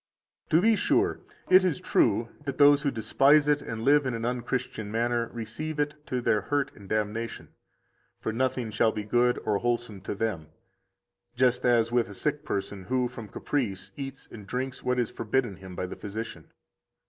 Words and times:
69 0.45 0.49
To 0.63 0.67
be 0.67 0.75
sure, 0.75 1.19
it 1.51 1.63
is 1.63 1.79
true 1.79 2.29
that 2.45 2.57
those 2.57 2.81
who 2.81 2.89
despise 2.89 3.47
it 3.47 3.61
and 3.61 3.83
live 3.83 4.07
in 4.07 4.15
an 4.15 4.25
unchristian 4.25 4.89
manner 4.91 5.29
receive 5.31 5.79
it 5.79 5.93
to 6.07 6.21
their 6.21 6.41
hurt 6.41 6.75
and 6.75 6.89
damnation; 6.89 7.49
for 8.19 8.33
nothing 8.33 8.71
shall 8.71 8.91
be 8.91 9.03
good 9.03 9.37
or 9.45 9.59
wholesome 9.59 10.01
to 10.01 10.15
them, 10.15 10.47
just 11.35 11.63
as 11.65 11.91
with 11.91 12.09
a 12.09 12.15
sick 12.15 12.43
person 12.43 12.85
who 12.85 13.07
from 13.07 13.27
caprice 13.27 13.91
eats 13.95 14.27
and 14.31 14.47
drinks 14.47 14.81
what 14.81 14.97
is 14.97 15.11
forbidden 15.11 15.57
him 15.57 15.75
by 15.75 15.85
the 15.85 15.95
physician. 15.95 16.47